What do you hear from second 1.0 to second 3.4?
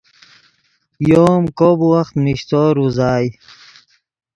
یو ام کوب وخت میشتور اوزائے